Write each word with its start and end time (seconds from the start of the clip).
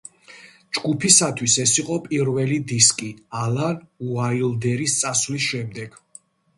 ჯგუფისათვის 0.77 1.57
ეს 1.65 1.73
იყო 1.83 1.99
პირველი 2.07 2.59
დისკი 2.73 3.13
ალან 3.45 3.87
უაილდერის 4.09 5.01
წასვლის 5.07 5.49
შემდეგ. 5.55 6.07